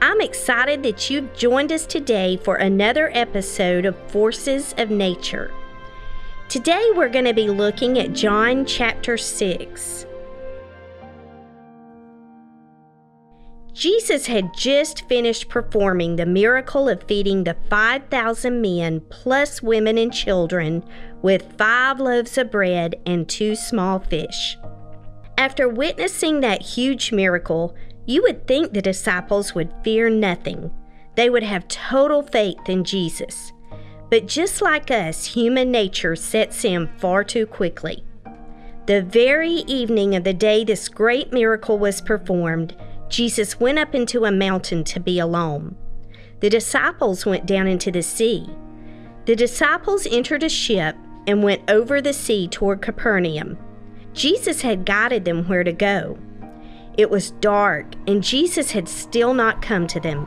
I'm 0.00 0.20
excited 0.20 0.84
that 0.84 1.10
you've 1.10 1.34
joined 1.34 1.72
us 1.72 1.84
today 1.84 2.36
for 2.36 2.54
another 2.54 3.10
episode 3.14 3.84
of 3.84 3.96
Forces 4.12 4.72
of 4.78 4.90
Nature. 4.90 5.52
Today 6.48 6.92
we're 6.94 7.08
going 7.08 7.24
to 7.24 7.34
be 7.34 7.48
looking 7.48 7.98
at 7.98 8.12
John 8.12 8.64
chapter 8.64 9.16
6. 9.16 10.06
Jesus 13.72 14.26
had 14.26 14.54
just 14.54 15.08
finished 15.08 15.48
performing 15.48 16.14
the 16.14 16.26
miracle 16.26 16.88
of 16.88 17.02
feeding 17.04 17.42
the 17.42 17.56
5,000 17.68 18.60
men 18.62 19.00
plus 19.08 19.62
women 19.62 19.98
and 19.98 20.12
children 20.12 20.84
with 21.22 21.56
five 21.58 21.98
loaves 21.98 22.38
of 22.38 22.52
bread 22.52 22.94
and 23.04 23.28
two 23.28 23.56
small 23.56 23.98
fish. 23.98 24.56
After 25.36 25.68
witnessing 25.68 26.40
that 26.40 26.62
huge 26.62 27.12
miracle, 27.12 27.74
you 28.08 28.22
would 28.22 28.46
think 28.46 28.72
the 28.72 28.80
disciples 28.80 29.54
would 29.54 29.70
fear 29.84 30.08
nothing. 30.08 30.70
They 31.14 31.28
would 31.28 31.42
have 31.42 31.68
total 31.68 32.22
faith 32.22 32.66
in 32.66 32.82
Jesus. 32.82 33.52
But 34.08 34.26
just 34.26 34.62
like 34.62 34.90
us, 34.90 35.26
human 35.26 35.70
nature 35.70 36.16
sets 36.16 36.64
in 36.64 36.88
far 36.96 37.22
too 37.22 37.44
quickly. 37.44 38.02
The 38.86 39.02
very 39.02 39.56
evening 39.66 40.16
of 40.16 40.24
the 40.24 40.32
day 40.32 40.64
this 40.64 40.88
great 40.88 41.34
miracle 41.34 41.78
was 41.78 42.00
performed, 42.00 42.74
Jesus 43.10 43.60
went 43.60 43.78
up 43.78 43.94
into 43.94 44.24
a 44.24 44.32
mountain 44.32 44.84
to 44.84 45.00
be 45.00 45.18
alone. 45.18 45.76
The 46.40 46.48
disciples 46.48 47.26
went 47.26 47.44
down 47.44 47.66
into 47.66 47.90
the 47.90 48.02
sea. 48.02 48.48
The 49.26 49.36
disciples 49.36 50.06
entered 50.10 50.44
a 50.44 50.48
ship 50.48 50.96
and 51.26 51.42
went 51.42 51.70
over 51.70 52.00
the 52.00 52.14
sea 52.14 52.48
toward 52.48 52.80
Capernaum. 52.80 53.58
Jesus 54.14 54.62
had 54.62 54.86
guided 54.86 55.26
them 55.26 55.46
where 55.46 55.62
to 55.62 55.72
go. 55.72 56.16
It 56.98 57.10
was 57.10 57.30
dark, 57.30 57.94
and 58.08 58.24
Jesus 58.24 58.72
had 58.72 58.88
still 58.88 59.32
not 59.32 59.62
come 59.62 59.86
to 59.86 60.00
them. 60.00 60.26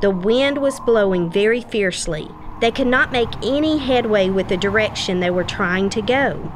The 0.00 0.10
wind 0.10 0.58
was 0.58 0.80
blowing 0.80 1.30
very 1.30 1.60
fiercely. 1.60 2.28
They 2.60 2.72
could 2.72 2.88
not 2.88 3.12
make 3.12 3.28
any 3.44 3.78
headway 3.78 4.28
with 4.28 4.48
the 4.48 4.56
direction 4.56 5.20
they 5.20 5.30
were 5.30 5.44
trying 5.44 5.90
to 5.90 6.02
go. 6.02 6.52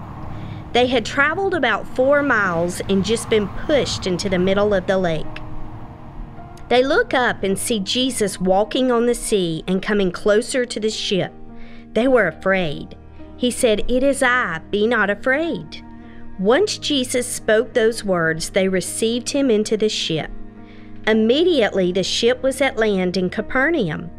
They 0.72 0.88
had 0.88 1.06
traveled 1.06 1.54
about 1.54 1.86
four 1.94 2.20
miles 2.20 2.80
and 2.88 3.04
just 3.04 3.30
been 3.30 3.46
pushed 3.48 4.08
into 4.08 4.28
the 4.28 4.40
middle 4.40 4.74
of 4.74 4.88
the 4.88 4.98
lake. 4.98 5.24
They 6.68 6.82
look 6.82 7.14
up 7.14 7.44
and 7.44 7.56
see 7.56 7.78
Jesus 7.78 8.40
walking 8.40 8.90
on 8.90 9.06
the 9.06 9.14
sea 9.14 9.62
and 9.68 9.80
coming 9.80 10.10
closer 10.10 10.66
to 10.66 10.80
the 10.80 10.90
ship. 10.90 11.32
They 11.92 12.08
were 12.08 12.26
afraid. 12.26 12.96
He 13.36 13.52
said, 13.52 13.88
It 13.88 14.02
is 14.02 14.20
I, 14.20 14.60
be 14.70 14.88
not 14.88 15.10
afraid. 15.10 15.84
Once 16.38 16.78
Jesus 16.78 17.26
spoke 17.26 17.72
those 17.72 18.04
words, 18.04 18.50
they 18.50 18.68
received 18.68 19.30
him 19.30 19.50
into 19.50 19.76
the 19.76 19.88
ship. 19.88 20.30
Immediately, 21.06 21.90
the 21.90 22.04
ship 22.04 22.42
was 22.42 22.60
at 22.60 22.76
land 22.76 23.16
in 23.16 23.28
Capernaum, 23.28 24.10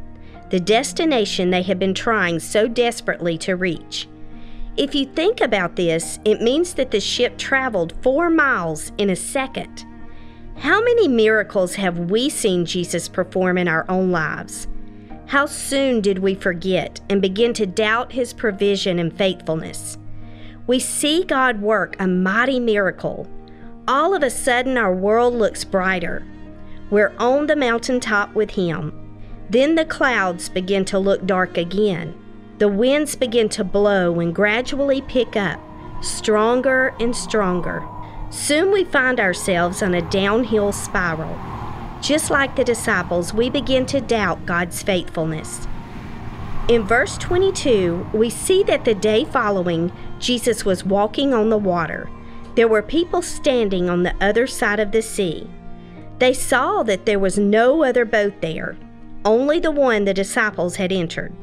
the 0.49 0.59
destination 0.59 1.49
they 1.49 1.61
had 1.61 1.79
been 1.79 1.93
trying 1.93 2.39
so 2.39 2.67
desperately 2.67 3.37
to 3.37 3.55
reach. 3.55 4.09
If 4.75 4.95
you 4.95 5.05
think 5.05 5.39
about 5.39 5.75
this, 5.75 6.19
it 6.25 6.41
means 6.41 6.73
that 6.73 6.91
the 6.91 6.99
ship 6.99 7.37
traveled 7.37 7.93
four 8.01 8.29
miles 8.29 8.91
in 8.97 9.09
a 9.09 9.15
second. 9.15 9.85
How 10.57 10.81
many 10.81 11.07
miracles 11.07 11.75
have 11.75 12.11
we 12.11 12.29
seen 12.29 12.65
Jesus 12.65 13.07
perform 13.07 13.57
in 13.57 13.67
our 13.67 13.85
own 13.87 14.11
lives? 14.11 14.67
How 15.27 15.45
soon 15.45 16.01
did 16.01 16.19
we 16.19 16.35
forget 16.35 16.99
and 17.09 17.21
begin 17.21 17.53
to 17.53 17.65
doubt 17.65 18.11
his 18.11 18.33
provision 18.33 18.99
and 18.99 19.15
faithfulness? 19.15 19.97
We 20.69 20.77
see 20.77 21.23
God 21.23 21.63
work 21.63 21.95
a 21.97 22.05
mighty 22.05 22.59
miracle. 22.59 23.27
All 23.87 24.13
of 24.13 24.21
a 24.21 24.29
sudden, 24.29 24.77
our 24.77 24.93
world 24.93 25.33
looks 25.33 25.63
brighter. 25.63 26.23
We're 26.91 27.11
on 27.17 27.47
the 27.47 27.55
mountaintop 27.55 28.35
with 28.35 28.51
Him. 28.51 28.93
Then 29.49 29.73
the 29.73 29.83
clouds 29.83 30.47
begin 30.47 30.85
to 30.85 30.99
look 30.99 31.25
dark 31.25 31.57
again. 31.57 32.13
The 32.59 32.67
winds 32.67 33.15
begin 33.15 33.49
to 33.49 33.63
blow 33.63 34.19
and 34.19 34.35
gradually 34.35 35.01
pick 35.01 35.35
up, 35.35 35.59
stronger 36.03 36.93
and 36.99 37.15
stronger. 37.15 37.83
Soon 38.29 38.71
we 38.71 38.83
find 38.83 39.19
ourselves 39.19 39.81
on 39.81 39.95
a 39.95 40.07
downhill 40.11 40.71
spiral. 40.71 41.35
Just 41.99 42.29
like 42.29 42.55
the 42.55 42.63
disciples, 42.63 43.33
we 43.33 43.49
begin 43.49 43.87
to 43.87 44.01
doubt 44.01 44.45
God's 44.45 44.83
faithfulness. 44.83 45.67
In 46.69 46.85
verse 46.85 47.17
22, 47.17 48.11
we 48.13 48.29
see 48.29 48.61
that 48.61 48.85
the 48.85 48.93
day 48.93 49.25
following, 49.25 49.91
Jesus 50.19 50.65
was 50.65 50.85
walking 50.85 51.33
on 51.33 51.49
the 51.49 51.57
water. 51.57 52.09
There 52.55 52.67
were 52.67 52.81
people 52.81 53.21
standing 53.21 53.89
on 53.89 54.03
the 54.03 54.15
other 54.21 54.45
side 54.47 54.79
of 54.79 54.91
the 54.91 55.01
sea. 55.01 55.49
They 56.19 56.33
saw 56.33 56.83
that 56.83 57.05
there 57.05 57.19
was 57.19 57.37
no 57.37 57.83
other 57.83 58.05
boat 58.05 58.41
there, 58.41 58.77
only 59.23 59.59
the 59.59 59.71
one 59.71 60.05
the 60.05 60.13
disciples 60.13 60.75
had 60.75 60.91
entered. 60.91 61.33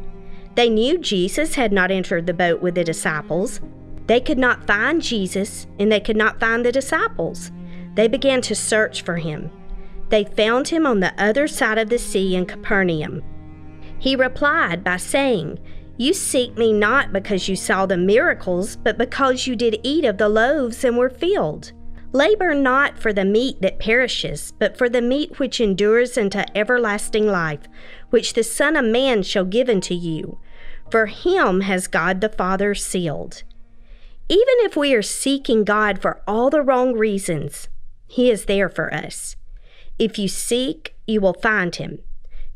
They 0.54 0.68
knew 0.68 0.98
Jesus 0.98 1.54
had 1.54 1.72
not 1.72 1.90
entered 1.90 2.26
the 2.26 2.34
boat 2.34 2.60
with 2.60 2.74
the 2.74 2.84
disciples. 2.84 3.60
They 4.06 4.20
could 4.20 4.38
not 4.38 4.66
find 4.66 5.02
Jesus, 5.02 5.66
and 5.78 5.90
they 5.90 6.00
could 6.00 6.16
not 6.16 6.40
find 6.40 6.64
the 6.64 6.72
disciples. 6.72 7.50
They 7.94 8.08
began 8.08 8.40
to 8.42 8.54
search 8.54 9.02
for 9.02 9.16
him. 9.16 9.50
They 10.08 10.24
found 10.24 10.68
him 10.68 10.86
on 10.86 11.00
the 11.00 11.14
other 11.22 11.48
side 11.48 11.78
of 11.78 11.88
the 11.88 11.98
sea 11.98 12.36
in 12.36 12.46
Capernaum. 12.46 13.22
He 13.98 14.14
replied 14.14 14.84
by 14.84 14.98
saying, 14.98 15.58
you 15.98 16.12
seek 16.12 16.56
me 16.56 16.72
not 16.72 17.12
because 17.12 17.48
you 17.48 17.56
saw 17.56 17.86
the 17.86 17.96
miracles, 17.96 18.76
but 18.76 18.98
because 18.98 19.46
you 19.46 19.56
did 19.56 19.80
eat 19.82 20.04
of 20.04 20.18
the 20.18 20.28
loaves 20.28 20.84
and 20.84 20.96
were 20.96 21.10
filled. 21.10 21.72
Labor 22.12 22.54
not 22.54 22.98
for 22.98 23.12
the 23.12 23.24
meat 23.24 23.60
that 23.60 23.78
perishes, 23.78 24.52
but 24.58 24.76
for 24.76 24.88
the 24.88 25.02
meat 25.02 25.38
which 25.38 25.60
endures 25.60 26.16
unto 26.16 26.42
everlasting 26.54 27.26
life, 27.26 27.60
which 28.10 28.32
the 28.32 28.44
Son 28.44 28.76
of 28.76 28.84
Man 28.84 29.22
shall 29.22 29.44
give 29.44 29.68
unto 29.68 29.94
you. 29.94 30.38
For 30.90 31.06
him 31.06 31.62
has 31.62 31.88
God 31.88 32.20
the 32.20 32.28
Father 32.28 32.74
sealed. 32.74 33.42
Even 34.28 34.54
if 34.60 34.76
we 34.76 34.94
are 34.94 35.02
seeking 35.02 35.62
God 35.62 36.00
for 36.02 36.22
all 36.26 36.50
the 36.50 36.62
wrong 36.62 36.94
reasons, 36.94 37.68
He 38.08 38.30
is 38.30 38.46
there 38.46 38.68
for 38.68 38.92
us. 38.92 39.36
If 39.98 40.18
you 40.18 40.26
seek, 40.26 40.96
you 41.06 41.20
will 41.20 41.34
find 41.34 41.74
Him. 41.74 42.00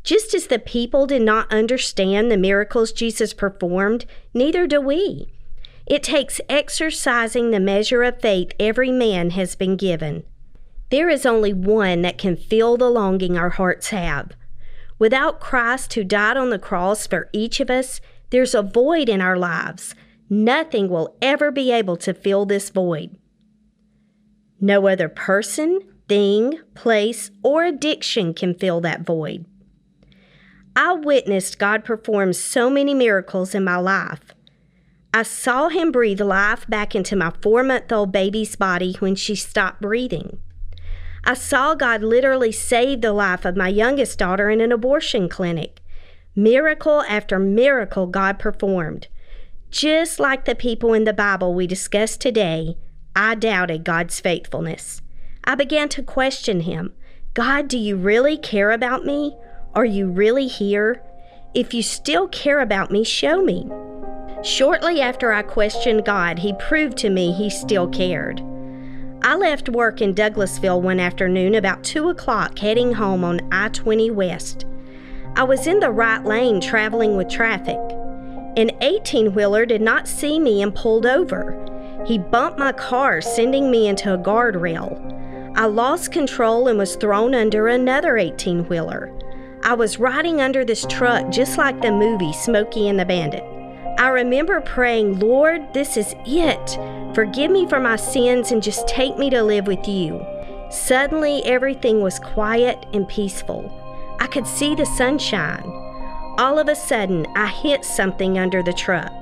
Just 0.03 0.33
as 0.33 0.47
the 0.47 0.59
people 0.59 1.05
did 1.05 1.21
not 1.21 1.51
understand 1.51 2.31
the 2.31 2.37
miracles 2.37 2.91
Jesus 2.91 3.33
performed, 3.33 4.05
neither 4.33 4.65
do 4.65 4.81
we. 4.81 5.31
It 5.85 6.03
takes 6.03 6.41
exercising 6.49 7.51
the 7.51 7.59
measure 7.59 8.03
of 8.03 8.21
faith 8.21 8.51
every 8.59 8.91
man 8.91 9.31
has 9.31 9.55
been 9.55 9.75
given. 9.75 10.23
There 10.89 11.09
is 11.09 11.25
only 11.25 11.53
one 11.53 12.01
that 12.01 12.17
can 12.17 12.35
fill 12.35 12.77
the 12.77 12.89
longing 12.89 13.37
our 13.37 13.51
hearts 13.51 13.89
have. 13.89 14.31
Without 14.99 15.39
Christ 15.39 15.93
who 15.93 16.03
died 16.03 16.37
on 16.37 16.49
the 16.49 16.59
cross 16.59 17.07
for 17.07 17.29
each 17.33 17.59
of 17.59 17.69
us, 17.69 18.01
there's 18.29 18.55
a 18.55 18.61
void 18.61 19.09
in 19.09 19.21
our 19.21 19.37
lives. 19.37 19.95
Nothing 20.29 20.89
will 20.89 21.17
ever 21.21 21.51
be 21.51 21.71
able 21.71 21.97
to 21.97 22.13
fill 22.13 22.45
this 22.45 22.69
void. 22.69 23.17
No 24.59 24.87
other 24.87 25.09
person, 25.09 25.81
thing, 26.07 26.59
place, 26.75 27.31
or 27.43 27.65
addiction 27.65 28.33
can 28.33 28.53
fill 28.53 28.79
that 28.81 29.01
void. 29.01 29.45
I 30.75 30.93
witnessed 30.93 31.59
God 31.59 31.83
perform 31.83 32.33
so 32.33 32.69
many 32.69 32.93
miracles 32.93 33.53
in 33.53 33.63
my 33.63 33.77
life. 33.77 34.33
I 35.13 35.23
saw 35.23 35.67
Him 35.67 35.91
breathe 35.91 36.21
life 36.21 36.65
back 36.67 36.95
into 36.95 37.15
my 37.17 37.33
four 37.41 37.63
month 37.63 37.91
old 37.91 38.11
baby's 38.11 38.55
body 38.55 38.95
when 38.99 39.15
she 39.15 39.35
stopped 39.35 39.81
breathing. 39.81 40.39
I 41.23 41.33
saw 41.33 41.75
God 41.75 42.01
literally 42.01 42.51
save 42.51 43.01
the 43.01 43.11
life 43.11 43.45
of 43.45 43.57
my 43.57 43.67
youngest 43.67 44.17
daughter 44.17 44.49
in 44.49 44.61
an 44.61 44.71
abortion 44.71 45.27
clinic. 45.27 45.81
Miracle 46.35 47.03
after 47.03 47.37
miracle 47.37 48.07
God 48.07 48.39
performed. 48.39 49.07
Just 49.69 50.19
like 50.19 50.45
the 50.45 50.55
people 50.55 50.93
in 50.93 51.03
the 51.03 51.13
Bible 51.13 51.53
we 51.53 51.67
discussed 51.67 52.21
today, 52.21 52.77
I 53.15 53.35
doubted 53.35 53.83
God's 53.83 54.19
faithfulness. 54.21 55.01
I 55.43 55.55
began 55.55 55.89
to 55.89 56.03
question 56.03 56.61
Him 56.61 56.93
God, 57.33 57.67
do 57.67 57.77
you 57.77 57.97
really 57.97 58.37
care 58.37 58.71
about 58.71 59.05
me? 59.05 59.35
Are 59.73 59.85
you 59.85 60.09
really 60.09 60.47
here? 60.47 61.01
If 61.53 61.73
you 61.73 61.81
still 61.81 62.27
care 62.27 62.59
about 62.59 62.91
me, 62.91 63.05
show 63.05 63.41
me. 63.41 63.71
Shortly 64.43 64.99
after 64.99 65.31
I 65.31 65.43
questioned 65.43 66.03
God, 66.03 66.39
He 66.39 66.51
proved 66.51 66.97
to 66.97 67.09
me 67.09 67.31
He 67.31 67.49
still 67.49 67.87
cared. 67.87 68.41
I 69.21 69.35
left 69.35 69.69
work 69.69 70.01
in 70.01 70.13
Douglasville 70.13 70.81
one 70.81 70.99
afternoon 70.99 71.55
about 71.55 71.85
2 71.85 72.09
o'clock 72.09 72.59
heading 72.59 72.91
home 72.91 73.23
on 73.23 73.39
I 73.53 73.69
20 73.69 74.11
West. 74.11 74.65
I 75.37 75.43
was 75.43 75.67
in 75.67 75.79
the 75.79 75.91
right 75.91 76.25
lane 76.25 76.59
traveling 76.59 77.15
with 77.15 77.29
traffic. 77.29 77.79
An 78.57 78.71
18 78.81 79.33
wheeler 79.33 79.65
did 79.65 79.81
not 79.81 80.05
see 80.05 80.37
me 80.37 80.61
and 80.61 80.75
pulled 80.75 81.05
over. 81.05 81.55
He 82.05 82.17
bumped 82.17 82.59
my 82.59 82.73
car, 82.73 83.21
sending 83.21 83.71
me 83.71 83.87
into 83.87 84.13
a 84.13 84.17
guardrail. 84.17 85.53
I 85.55 85.67
lost 85.67 86.11
control 86.11 86.67
and 86.67 86.77
was 86.77 86.97
thrown 86.97 87.33
under 87.33 87.67
another 87.69 88.17
18 88.17 88.67
wheeler. 88.67 89.17
I 89.63 89.73
was 89.75 89.99
riding 89.99 90.41
under 90.41 90.65
this 90.65 90.85
truck 90.89 91.29
just 91.29 91.57
like 91.57 91.81
the 91.81 91.91
movie 91.91 92.33
Smokey 92.33 92.89
and 92.89 92.99
the 92.99 93.05
Bandit. 93.05 93.43
I 93.99 94.07
remember 94.07 94.59
praying, 94.61 95.19
Lord, 95.19 95.71
this 95.73 95.97
is 95.97 96.15
it. 96.25 96.79
Forgive 97.13 97.51
me 97.51 97.67
for 97.67 97.79
my 97.79 97.95
sins 97.95 98.51
and 98.51 98.63
just 98.63 98.87
take 98.87 99.19
me 99.19 99.29
to 99.29 99.43
live 99.43 99.67
with 99.67 99.87
you. 99.87 100.25
Suddenly, 100.71 101.45
everything 101.45 102.01
was 102.01 102.17
quiet 102.17 102.87
and 102.93 103.07
peaceful. 103.07 103.71
I 104.19 104.25
could 104.25 104.47
see 104.47 104.73
the 104.73 104.85
sunshine. 104.85 105.69
All 106.39 106.57
of 106.57 106.67
a 106.67 106.75
sudden, 106.75 107.27
I 107.35 107.47
hit 107.47 107.85
something 107.85 108.39
under 108.39 108.63
the 108.63 108.73
truck. 108.73 109.13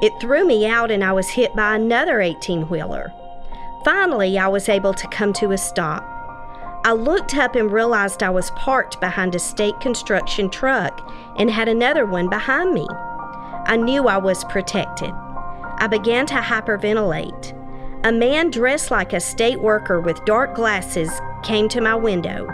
It 0.00 0.12
threw 0.20 0.46
me 0.46 0.66
out, 0.66 0.92
and 0.92 1.02
I 1.02 1.12
was 1.12 1.28
hit 1.28 1.56
by 1.56 1.74
another 1.74 2.20
18 2.20 2.68
wheeler. 2.68 3.12
Finally, 3.84 4.38
I 4.38 4.46
was 4.46 4.68
able 4.68 4.94
to 4.94 5.08
come 5.08 5.32
to 5.34 5.50
a 5.50 5.58
stop. 5.58 6.11
I 6.84 6.92
looked 6.92 7.36
up 7.36 7.54
and 7.54 7.70
realized 7.70 8.24
I 8.24 8.30
was 8.30 8.50
parked 8.52 9.00
behind 9.00 9.36
a 9.36 9.38
state 9.38 9.78
construction 9.78 10.50
truck 10.50 11.08
and 11.38 11.48
had 11.48 11.68
another 11.68 12.06
one 12.06 12.28
behind 12.28 12.74
me. 12.74 12.88
I 13.66 13.76
knew 13.76 14.08
I 14.08 14.16
was 14.16 14.42
protected. 14.44 15.12
I 15.78 15.86
began 15.88 16.26
to 16.26 16.34
hyperventilate. 16.34 17.56
A 18.04 18.10
man 18.10 18.50
dressed 18.50 18.90
like 18.90 19.12
a 19.12 19.20
state 19.20 19.60
worker 19.60 20.00
with 20.00 20.24
dark 20.24 20.56
glasses 20.56 21.08
came 21.44 21.68
to 21.68 21.80
my 21.80 21.94
window. 21.94 22.48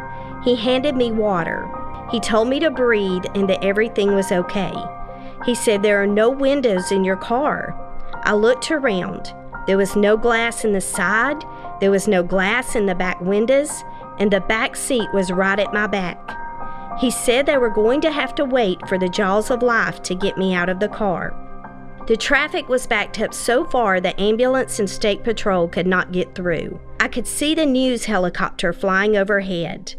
He 0.45 0.57
handed 0.57 0.95
me 0.95 1.11
water. 1.11 1.67
He 2.11 2.21
told 2.21 2.49
me 2.49 2.61
to 2.61 2.71
breathe 2.71 3.25
and 3.35 3.49
that 3.49 3.65
everything 3.65 4.15
was 4.15 4.31
okay. 4.31 4.75
He 5.47 5.55
said, 5.55 5.83
There 5.83 6.03
are 6.03 6.07
no 6.07 6.29
windows 6.29 6.93
in 6.93 7.03
your 7.03 7.17
car. 7.17 7.75
I 8.25 8.35
looked 8.35 8.71
around. 8.71 9.33
There 9.67 9.79
was 9.79 9.97
no 9.97 10.19
glass 10.19 10.67
in 10.67 10.73
the 10.73 10.83
side, 10.83 11.43
there 11.81 11.91
was 11.91 12.09
no 12.09 12.23
glass 12.23 12.75
in 12.75 12.87
the 12.87 12.95
back 12.95 13.21
windows, 13.21 13.85
and 14.19 14.33
the 14.33 14.41
back 14.41 14.77
seat 14.77 15.09
was 15.13 15.31
right 15.31 15.59
at 15.59 15.73
my 15.73 15.87
back. 15.87 16.19
He 17.01 17.11
said 17.11 17.47
they 17.47 17.59
were 17.59 17.71
going 17.71 18.01
to 18.01 18.11
have 18.11 18.35
to 18.37 18.45
wait 18.45 18.87
for 18.89 18.99
the 18.99 19.09
jaws 19.09 19.51
of 19.51 19.63
life 19.63 20.03
to 20.03 20.15
get 20.15 20.37
me 20.37 20.55
out 20.55 20.69
of 20.69 20.81
the 20.81 20.89
car. 20.89 21.35
The 22.09 22.17
traffic 22.17 22.69
was 22.69 22.87
backed 22.87 23.21
up 23.21 23.35
so 23.35 23.65
far 23.65 24.01
the 24.01 24.19
ambulance 24.21 24.79
and 24.79 24.89
state 24.89 25.23
patrol 25.23 25.69
could 25.69 25.87
not 25.87 26.11
get 26.11 26.35
through. 26.35 26.81
I 26.99 27.09
could 27.09 27.27
see 27.27 27.55
the 27.55 27.67
news 27.67 28.07
helicopter 28.07 28.73
flying 28.73 29.17
overhead. 29.17 29.95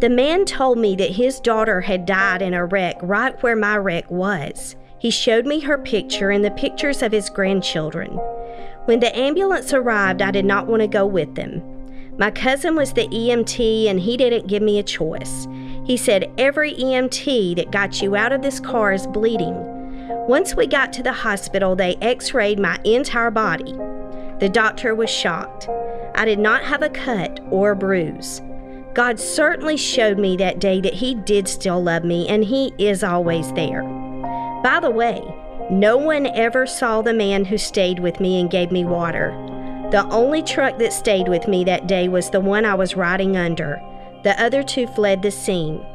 The 0.00 0.08
man 0.08 0.44
told 0.44 0.78
me 0.78 0.96
that 0.96 1.10
his 1.10 1.40
daughter 1.40 1.82
had 1.82 2.06
died 2.06 2.42
in 2.42 2.54
a 2.54 2.64
wreck 2.64 2.96
right 3.02 3.40
where 3.42 3.56
my 3.56 3.76
wreck 3.76 4.10
was. 4.10 4.74
He 4.98 5.10
showed 5.10 5.46
me 5.46 5.60
her 5.60 5.76
picture 5.76 6.30
and 6.30 6.44
the 6.44 6.50
pictures 6.52 7.02
of 7.02 7.12
his 7.12 7.28
grandchildren. 7.28 8.12
When 8.86 9.00
the 9.00 9.16
ambulance 9.16 9.72
arrived, 9.72 10.22
I 10.22 10.30
did 10.30 10.44
not 10.44 10.66
want 10.66 10.80
to 10.80 10.88
go 10.88 11.06
with 11.06 11.34
them. 11.34 11.62
My 12.16 12.30
cousin 12.30 12.76
was 12.76 12.92
the 12.92 13.08
EMT 13.08 13.86
and 13.88 13.98
he 13.98 14.16
didn't 14.16 14.46
give 14.46 14.62
me 14.62 14.78
a 14.78 14.84
choice. 14.84 15.48
He 15.84 15.96
said, 15.96 16.32
Every 16.38 16.72
EMT 16.74 17.56
that 17.56 17.72
got 17.72 18.00
you 18.00 18.14
out 18.14 18.32
of 18.32 18.40
this 18.40 18.60
car 18.60 18.92
is 18.92 19.06
bleeding. 19.08 19.54
Once 20.28 20.54
we 20.54 20.66
got 20.66 20.92
to 20.92 21.02
the 21.02 21.12
hospital, 21.12 21.74
they 21.74 21.96
x 22.00 22.32
rayed 22.32 22.58
my 22.58 22.78
entire 22.84 23.32
body. 23.32 23.72
The 24.38 24.48
doctor 24.48 24.94
was 24.94 25.10
shocked. 25.10 25.68
I 26.14 26.24
did 26.24 26.38
not 26.38 26.62
have 26.62 26.82
a 26.82 26.88
cut 26.88 27.40
or 27.50 27.72
a 27.72 27.76
bruise. 27.76 28.40
God 28.94 29.18
certainly 29.18 29.76
showed 29.76 30.18
me 30.18 30.36
that 30.36 30.60
day 30.60 30.80
that 30.82 30.94
He 30.94 31.16
did 31.16 31.48
still 31.48 31.82
love 31.82 32.04
me 32.04 32.28
and 32.28 32.44
He 32.44 32.72
is 32.78 33.02
always 33.02 33.52
there. 33.54 33.82
By 34.62 34.78
the 34.80 34.90
way, 34.90 35.20
no 35.68 35.96
one 35.96 36.26
ever 36.26 36.64
saw 36.64 37.02
the 37.02 37.12
man 37.12 37.44
who 37.44 37.58
stayed 37.58 37.98
with 37.98 38.20
me 38.20 38.40
and 38.40 38.48
gave 38.48 38.70
me 38.70 38.84
water. 38.84 39.32
The 39.94 40.12
only 40.12 40.42
truck 40.42 40.78
that 40.78 40.92
stayed 40.92 41.28
with 41.28 41.46
me 41.46 41.62
that 41.62 41.86
day 41.86 42.08
was 42.08 42.28
the 42.28 42.40
one 42.40 42.64
I 42.64 42.74
was 42.74 42.96
riding 42.96 43.36
under. 43.36 43.80
The 44.24 44.34
other 44.42 44.64
two 44.64 44.88
fled 44.88 45.22
the 45.22 45.30
scene. 45.30 45.86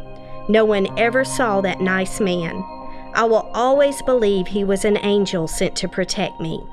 No 0.48 0.64
one 0.64 0.98
ever 0.98 1.26
saw 1.26 1.60
that 1.60 1.82
nice 1.82 2.22
man. 2.22 2.64
I 3.14 3.26
will 3.26 3.52
always 3.54 4.02
believe 4.04 4.48
he 4.48 4.64
was 4.64 4.86
an 4.86 4.96
angel 5.00 5.50
sent 5.50 5.76
to 5.76 5.90
protect 5.90 6.40
me. 6.40 6.66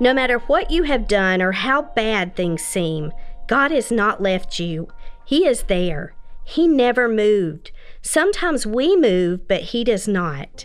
No 0.00 0.14
matter 0.14 0.38
what 0.38 0.70
you 0.70 0.84
have 0.84 1.06
done 1.06 1.42
or 1.42 1.52
how 1.52 1.82
bad 1.82 2.34
things 2.34 2.62
seem, 2.62 3.12
God 3.46 3.70
has 3.70 3.90
not 3.92 4.22
left 4.22 4.58
you. 4.58 4.88
He 5.26 5.46
is 5.46 5.64
there. 5.64 6.14
He 6.44 6.66
never 6.66 7.10
moved. 7.10 7.72
Sometimes 8.00 8.66
we 8.66 8.96
move, 8.96 9.46
but 9.46 9.60
He 9.60 9.84
does 9.84 10.08
not. 10.08 10.64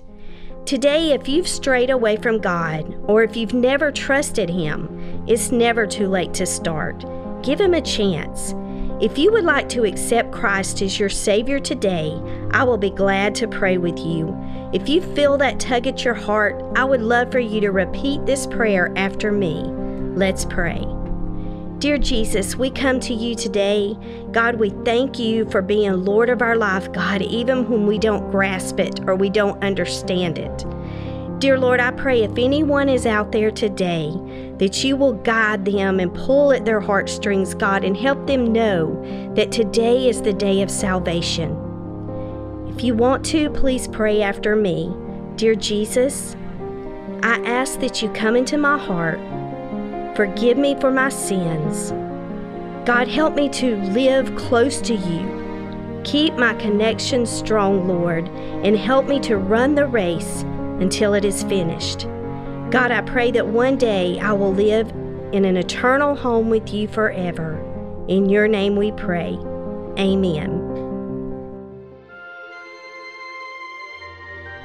Today, 0.65 1.13
if 1.13 1.27
you've 1.27 1.47
strayed 1.47 1.89
away 1.89 2.15
from 2.15 2.39
God 2.39 2.95
or 3.07 3.23
if 3.23 3.35
you've 3.35 3.55
never 3.55 3.91
trusted 3.91 4.49
Him, 4.49 5.18
it's 5.29 5.51
never 5.51 5.85
too 5.85 6.07
late 6.07 6.33
to 6.33 6.45
start. 6.45 7.05
Give 7.43 7.61
Him 7.61 7.75
a 7.75 7.81
chance. 7.81 8.55
If 8.99 9.17
you 9.17 9.31
would 9.31 9.45
like 9.45 9.69
to 9.69 9.85
accept 9.85 10.33
Christ 10.33 10.81
as 10.81 10.99
your 10.99 11.07
Savior 11.07 11.59
today, 11.59 12.19
I 12.51 12.63
will 12.63 12.77
be 12.77 12.89
glad 12.89 13.33
to 13.35 13.47
pray 13.47 13.77
with 13.77 13.97
you. 13.97 14.35
If 14.73 14.89
you 14.89 15.01
feel 15.01 15.37
that 15.37 15.59
tug 15.59 15.87
at 15.87 16.03
your 16.03 16.15
heart, 16.15 16.61
I 16.75 16.83
would 16.83 17.01
love 17.01 17.31
for 17.31 17.39
you 17.39 17.61
to 17.61 17.71
repeat 17.71 18.25
this 18.25 18.45
prayer 18.45 18.91
after 18.97 19.31
me. 19.31 19.63
Let's 20.15 20.43
pray. 20.43 20.85
Dear 21.77 21.97
Jesus, 21.97 22.57
we 22.57 22.71
come 22.71 22.99
to 22.99 23.13
you 23.13 23.35
today. 23.35 23.95
God, 24.33 24.55
we 24.55 24.71
thank 24.83 25.17
you 25.17 25.49
for 25.49 25.61
being 25.61 26.03
Lord 26.03 26.29
of 26.29 26.41
our 26.41 26.57
life, 26.57 26.91
God, 26.91 27.21
even 27.21 27.69
when 27.69 27.87
we 27.87 27.97
don't 27.97 28.29
grasp 28.31 28.81
it 28.81 28.99
or 29.07 29.15
we 29.15 29.29
don't 29.29 29.63
understand 29.63 30.37
it. 30.37 30.65
Dear 31.39 31.57
Lord, 31.57 31.79
I 31.79 31.91
pray 31.91 32.23
if 32.23 32.37
anyone 32.37 32.89
is 32.89 33.05
out 33.05 33.31
there 33.31 33.49
today, 33.49 34.11
that 34.59 34.83
you 34.83 34.95
will 34.95 35.13
guide 35.13 35.65
them 35.65 35.99
and 35.99 36.13
pull 36.13 36.51
at 36.51 36.65
their 36.65 36.79
heartstrings, 36.79 37.53
God, 37.53 37.83
and 37.83 37.97
help 37.97 38.27
them 38.27 38.53
know 38.53 39.33
that 39.35 39.51
today 39.51 40.07
is 40.07 40.21
the 40.21 40.33
day 40.33 40.61
of 40.61 40.69
salvation. 40.69 41.57
If 42.67 42.83
you 42.83 42.93
want 42.93 43.25
to, 43.27 43.49
please 43.49 43.87
pray 43.87 44.21
after 44.21 44.55
me. 44.55 44.93
Dear 45.35 45.55
Jesus, 45.55 46.35
I 47.23 47.41
ask 47.45 47.79
that 47.79 48.01
you 48.01 48.09
come 48.09 48.35
into 48.35 48.57
my 48.57 48.77
heart 48.77 49.19
Forgive 50.19 50.57
me 50.57 50.75
for 50.81 50.91
my 50.91 51.07
sins. 51.07 51.91
God, 52.85 53.07
help 53.07 53.35
me 53.35 53.47
to 53.51 53.77
live 53.93 54.35
close 54.35 54.81
to 54.81 54.93
you. 54.93 56.01
Keep 56.03 56.33
my 56.33 56.53
connection 56.55 57.25
strong, 57.25 57.87
Lord, 57.87 58.27
and 58.27 58.75
help 58.75 59.07
me 59.07 59.21
to 59.21 59.37
run 59.37 59.75
the 59.75 59.87
race 59.87 60.41
until 60.81 61.13
it 61.13 61.23
is 61.23 61.43
finished. 61.43 62.05
God, 62.71 62.91
I 62.91 63.01
pray 63.01 63.31
that 63.31 63.47
one 63.47 63.77
day 63.77 64.19
I 64.19 64.31
will 64.33 64.53
live 64.53 64.89
in 65.33 65.43
an 65.43 65.57
eternal 65.57 66.15
home 66.15 66.51
with 66.51 66.71
you 66.71 66.87
forever. 66.87 67.57
In 68.07 68.29
your 68.29 68.47
name 68.47 68.75
we 68.75 68.91
pray. 68.91 69.37
Amen. 69.97 70.65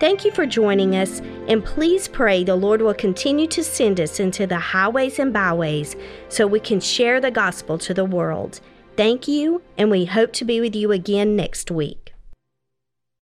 Thank 0.00 0.24
you 0.24 0.30
for 0.30 0.46
joining 0.46 0.96
us, 0.96 1.20
and 1.48 1.62
please 1.62 2.08
pray 2.08 2.44
the 2.44 2.56
Lord 2.56 2.80
will 2.80 2.94
continue 2.94 3.46
to 3.48 3.62
send 3.62 4.00
us 4.00 4.20
into 4.20 4.46
the 4.46 4.58
highways 4.58 5.18
and 5.18 5.34
byways 5.34 5.96
so 6.30 6.46
we 6.46 6.60
can 6.60 6.80
share 6.80 7.20
the 7.20 7.30
gospel 7.30 7.76
to 7.78 7.92
the 7.92 8.06
world. 8.06 8.62
Thank 8.96 9.28
you, 9.28 9.60
and 9.76 9.90
we 9.90 10.06
hope 10.06 10.32
to 10.34 10.44
be 10.44 10.58
with 10.58 10.74
you 10.74 10.90
again 10.90 11.36
next 11.36 11.70
week. 11.70 12.05